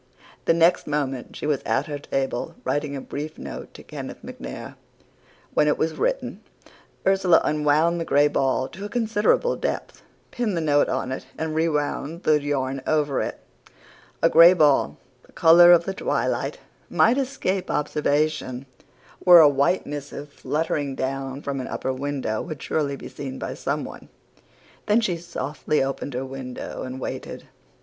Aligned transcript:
The 0.45 0.53
next 0.55 0.87
moment 0.87 1.35
she 1.35 1.45
was 1.45 1.61
at 1.63 1.85
her 1.85 1.99
table, 1.99 2.55
writing 2.63 2.95
a 2.95 3.01
brief 3.01 3.37
note 3.37 3.71
to 3.75 3.83
Kenneth 3.83 4.23
MacNair. 4.25 4.73
When 5.53 5.67
it 5.67 5.77
was 5.77 5.93
written, 5.93 6.41
Ursula 7.05 7.39
unwound 7.43 8.01
the 8.01 8.03
gray 8.03 8.27
ball 8.27 8.67
to 8.69 8.83
a 8.85 8.89
considerable 8.89 9.55
depth, 9.55 10.01
pinned 10.31 10.57
the 10.57 10.59
note 10.59 10.89
on 10.89 11.11
it, 11.11 11.27
and 11.37 11.53
rewound 11.53 12.23
the 12.23 12.41
yarn 12.41 12.81
over 12.87 13.21
it. 13.21 13.41
A 14.23 14.29
gray 14.31 14.53
ball, 14.53 14.97
the 15.21 15.33
color 15.33 15.71
of 15.71 15.85
the 15.85 15.93
twilight, 15.93 16.57
might 16.89 17.19
escape 17.19 17.69
observation, 17.69 18.65
where 19.19 19.37
a 19.39 19.47
white 19.47 19.85
missive 19.85 20.29
fluttering 20.33 20.95
down 20.95 21.43
from 21.43 21.59
an 21.61 21.67
upper 21.67 21.93
window 21.93 22.41
would 22.41 22.59
surely 22.63 22.95
be 22.95 23.07
seen 23.07 23.37
by 23.37 23.53
someone. 23.53 24.09
Then 24.87 24.99
she 24.99 25.17
softly 25.17 25.83
opened 25.83 26.15
her 26.15 26.25
window 26.25 26.81
and 26.81 26.99
waited. 26.99 27.47